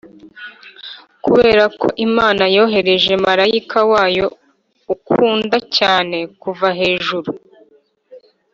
kuberako 1.23 1.87
imana 2.05 2.43
yohereje 2.55 3.13
marayika 3.25 3.79
wayo 3.91 4.25
ukunda 4.95 5.57
cyane 5.77 6.17
kuva 6.41 6.67
hejuru. 6.79 7.31